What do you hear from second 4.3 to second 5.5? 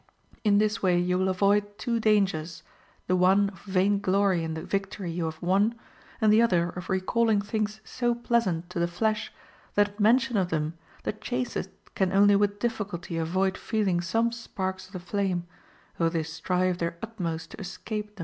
in the victory you have